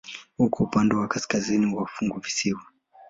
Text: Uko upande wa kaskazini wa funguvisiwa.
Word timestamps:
Uko 0.39 0.57
upande 0.63 0.95
wa 0.95 1.07
kaskazini 1.07 1.75
wa 1.75 1.87
funguvisiwa. 1.87 2.61